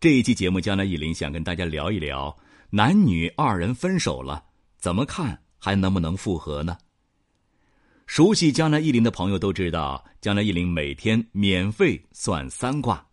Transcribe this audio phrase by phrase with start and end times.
[0.00, 2.34] 这一期节目，江南忆林想跟大家聊一聊
[2.70, 4.42] 男女二人分手了，
[4.78, 6.78] 怎么看还能不能复合呢？
[8.06, 13.06] 熟悉江南忆林的朋友都知道，江南忆林每天免费算三卦。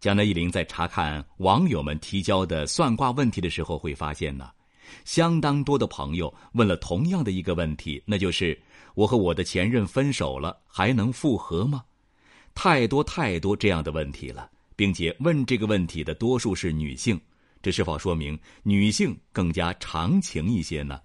[0.00, 4.50] 江南忆林在查看网友们提交的算卦问题的时候，会发现呢，
[5.04, 8.60] 相当多的朋友问了同样的一个问题，那就是
[8.96, 11.84] 我和我的前任分手了，还能复合吗？
[12.56, 17.20] 太多太多这样的问题了，并且问这个问题的多数是女性，
[17.62, 21.00] 这是否说明女性更加长情一些呢？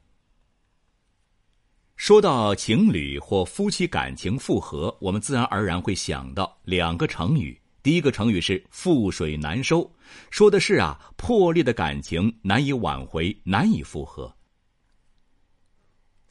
[1.96, 7.60] 说到情侣或夫妻感情复合，我们自然而然会想到两个成语。
[7.84, 9.90] 第一个成语是“覆水难收”，
[10.32, 14.34] 说的是啊，破裂的感情难以挽回，难以复合。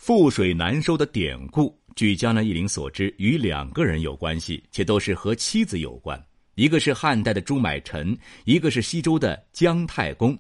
[0.00, 1.78] 覆水难收的典故。
[1.96, 6.22] 据江南忆林所知，与两个人有关系，且都是和妻子有关。
[6.58, 10.36] 一个是汉代的朱买臣，一个是西周的姜太公。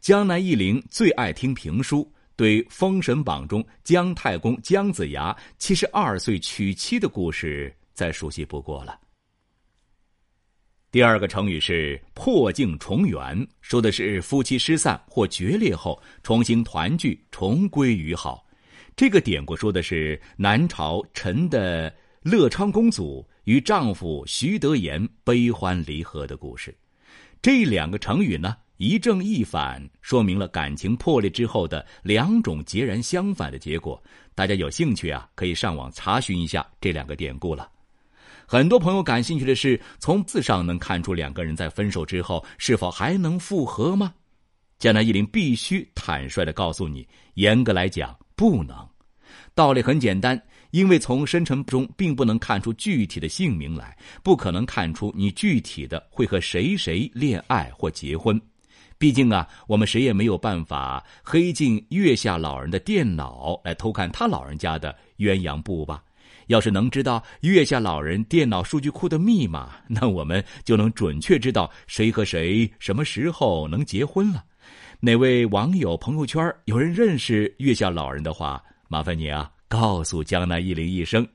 [0.00, 8.96] 江南忆林最爱听评书，对《封神榜》中姜太公姜子牙七十二岁娶妻的故事再熟悉不过了。
[10.92, 18.46] 第二个成语是“破镜重圆”，说的是夫妻失散或决裂后重新团聚，重归于好。
[18.94, 26.76] 这个典故说的是南朝陈的乐昌公主与丈夫徐德言悲欢离合的故事。
[27.40, 34.02] 这两个成语呢，一正一反，说明了感情破裂之后的两种截然相反的结果。
[34.34, 37.70] 大家有兴趣啊，可以上网查询一下这两个典故了。
[38.48, 44.12] 很多朋友感兴趣的是，从字上能看出两个人在分手之后是否还能复合吗？
[44.80, 48.16] 江南一林必须坦率的告诉你，严格来讲。
[48.34, 48.76] 不能，
[49.54, 50.40] 道理很简单，
[50.76, 58.38] 因为从生辰中并不能看出具体的姓名来，不可能看出你具体的会和谁谁恋爱或结婚。
[58.98, 66.02] 毕竟啊，我们谁也没有办法黑进月下老人的电脑来偷看他老人家的鸳鸯布吧。
[66.48, 74.44] 要是能知道月下老人电脑数据库的密码，那我们就能准确知道谁和谁什么时候能结婚了。
[75.00, 81.26] 哪位网友朋友圈有人认识月下老人的话，麻烦你啊，告诉江南一零一声。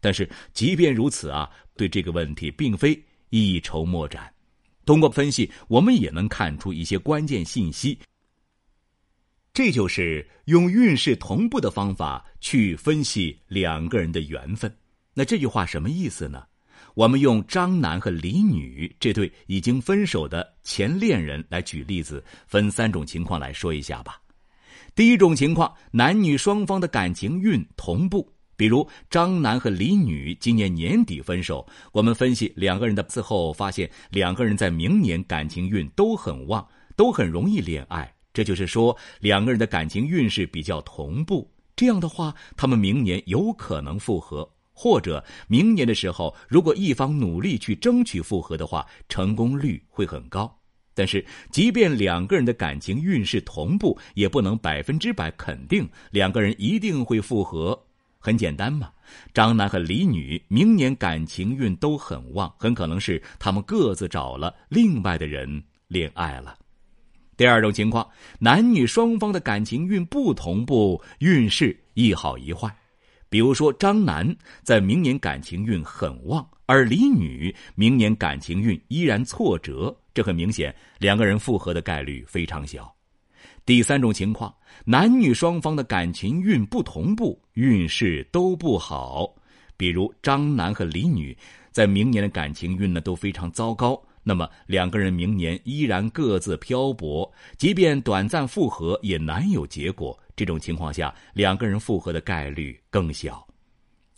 [0.00, 4.32] 但是即便如此啊，对这个问题并非一筹莫展。
[4.86, 7.98] 通过分析，我们也能看出一些关键信息。
[9.52, 14.74] 这就是用运势同步的方法去分析两个人的缘分。
[15.12, 16.44] 那这句话什么意思呢？
[16.94, 24.20] 我们用张男和李女这对已经分手的前恋人来举例子，分三种情况来说一下吧。
[24.94, 38.12] 第一种情况，男女双方的感情运同步，比如张男和李女今年年底分手，我们分析两个人的字后，发现两个人在明年感情运都很旺，都很容易恋爱。
[38.32, 41.50] 这就是说，两个人的感情运势比较同步。
[41.74, 44.48] 这样的话，他们明年有可能复合。
[44.72, 50.59] 或者明年的时候，如果一方努力去争取复合的话，成功率会很高。
[51.00, 57.82] 但是，即便两个人的感情运势同步，也不能百分之百肯定两个人一定会复合。
[58.18, 58.90] 很简单嘛，
[59.32, 66.54] 张男和李女明年感情运都很旺，很可能是他们各自找了另外的人恋爱了。
[67.34, 68.06] 第二种情况，
[68.38, 72.70] 男女双方的感情运不同步，运势一好一坏。
[73.30, 82.94] 比如说，张男在明年感情运很旺，而李女明年感情运依然挫折，这很明显，两个人复合的概率非常小。
[83.64, 84.52] 第三种情况，
[84.84, 89.34] 男女双方的感情运不同步，运势都不好。
[89.76, 91.36] 比如张男和李女
[91.70, 100.18] 在明年的感情运呢都非常糟糕，那么两个人明年依然各自漂泊，即便短暂复合也难有结果。
[100.36, 103.46] 这种情况下，两个人复合的概率更小。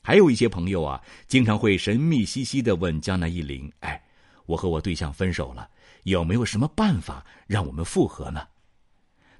[0.02, 4.02] 还有一些朋友啊，经常会神秘兮兮的问江南一林：“哎，
[4.46, 5.68] 我和我对象分手了，
[6.04, 8.46] 有没有什么办法让我们复合呢？”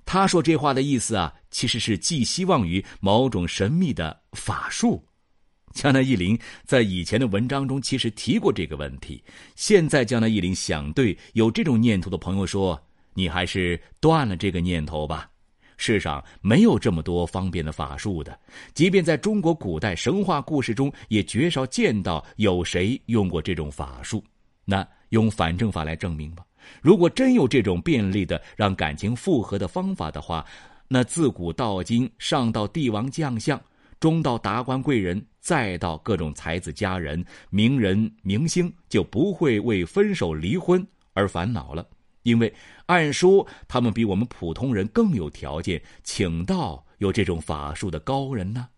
[0.04, 5.04] 他说这话的意思啊，其实是寄希望于某种神秘的法术。
[5.72, 9.22] 江南一林在以前的文章中其实提过这个问题。
[9.54, 12.78] 现在江南一林想对有这种念头的朋友说
[13.14, 15.30] ：“你还是断了这个念头吧。”
[15.78, 18.38] 世上没有这么多方便的法术的，
[18.74, 24.22] 即便在中国古代神话故事中，也绝少见到有谁用过这种法术。
[24.64, 26.44] 那用反证法来证明吧。
[26.80, 30.44] 如果真有这种便利的让感情复合的方法的话，
[30.88, 33.60] 那自古到今，上到帝王将相，
[33.98, 41.86] 中到达官贵人，再到各种才子佳人、名人明星，就不会为分手离婚而烦恼了。
[42.22, 42.52] 因为
[42.86, 48.68] 按说他们比我们普通人更有条件请到有这种法术的高人呢。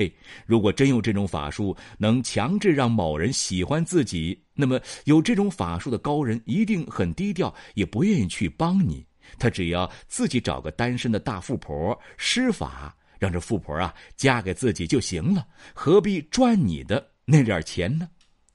[0.00, 0.10] 嘿，
[0.46, 9.04] 如果真有这种法术能强制让某人喜欢自己，那么有这种法术的高人一定很低调，也不愿意去帮你。
[9.38, 18.08] 他只要自己找个单身的大富婆施法，让这富婆啊嫁给自己就行了，何必赚你的那点钱呢？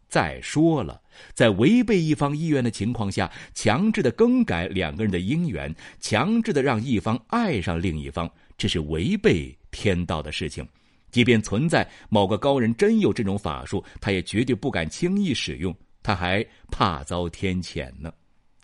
[0.09, 0.99] 再说了，
[1.35, 8.27] 在违背一方意愿的情况下，强制的更改两个人的姻缘，强制的让一方爱上另一方，
[8.57, 10.67] 这是违背天道的事情。
[11.15, 15.73] 即便存在某个高人真有这种法术，他也绝对不敢轻易使用，
[16.03, 18.11] 他还怕遭天谴呢。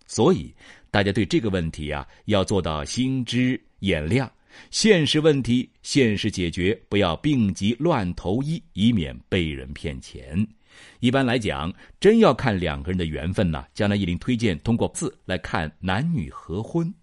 [0.06, 0.54] 所以，
[0.90, 4.30] 大家对这个问题呀，要做到心知眼亮，
[4.70, 10.46] 现实问题现实解决，不要病急乱投医，以免被人骗钱。
[11.00, 16.94] 一般来讲，真要看两个人的缘分呢，江南一林推荐通过字来看男女合婚。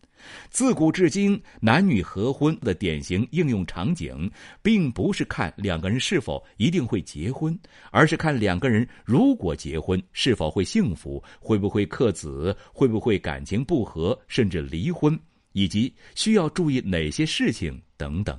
[0.50, 4.30] 自古至今，男女合婚的典型应用场景，
[4.62, 7.58] 并不是看两个人是否一定会结婚，
[7.90, 15.18] 而是看两个人如果结婚是否会幸福，会不会克子，会不会感情不和，甚至离婚，
[15.52, 18.38] 以及需要注意哪些事情等等。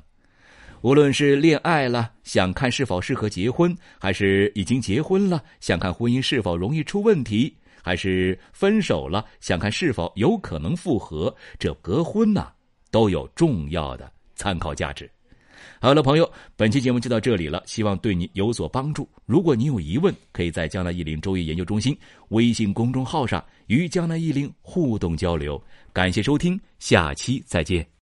[0.82, 7.54] 无论是恋爱了，想看是否适合结婚，还是已经结婚了，想看婚姻是否容易出问题，
[7.84, 12.52] 还是分手了，想看是否有可能复合，这隔婚呐，
[12.92, 15.10] 都有重要的参考价值。
[15.82, 19.08] 好了，朋友，本期节目就到这里了，希望对你有所帮助。
[19.26, 21.98] 如果你有疑问，可以在江南易林周易研究中心
[22.30, 25.62] 微信公众号上与江南易林互动交流。
[25.92, 27.90] 感谢收听，下期再见。